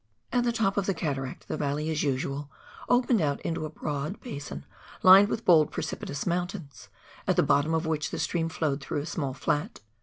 [0.33, 2.49] At the top of the cataract the valley, as usual,
[2.89, 4.65] opened out into a broad basin
[5.03, 6.89] lined with bold precipitous mountains,
[7.27, 9.81] at the bottom of which the stream flowed through a small flat.